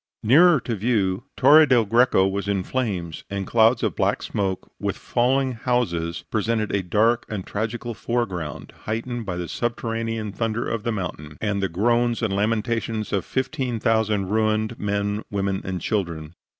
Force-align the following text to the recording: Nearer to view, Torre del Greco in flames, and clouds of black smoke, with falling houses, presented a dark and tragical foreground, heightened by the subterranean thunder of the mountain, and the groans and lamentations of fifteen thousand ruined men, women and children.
Nearer 0.23 0.59
to 0.61 0.73
view, 0.75 1.25
Torre 1.37 1.67
del 1.67 1.85
Greco 1.85 2.27
in 2.39 2.63
flames, 2.63 3.23
and 3.29 3.45
clouds 3.45 3.83
of 3.83 3.95
black 3.95 4.23
smoke, 4.23 4.71
with 4.79 4.97
falling 4.97 5.51
houses, 5.51 6.23
presented 6.31 6.73
a 6.73 6.81
dark 6.81 7.23
and 7.29 7.45
tragical 7.45 7.93
foreground, 7.93 8.73
heightened 8.85 9.27
by 9.27 9.37
the 9.37 9.47
subterranean 9.47 10.31
thunder 10.31 10.67
of 10.67 10.81
the 10.81 10.91
mountain, 10.91 11.37
and 11.39 11.61
the 11.61 11.69
groans 11.69 12.23
and 12.23 12.33
lamentations 12.33 13.13
of 13.13 13.25
fifteen 13.25 13.79
thousand 13.79 14.29
ruined 14.29 14.79
men, 14.79 15.21
women 15.29 15.61
and 15.63 15.81
children. 15.81 16.33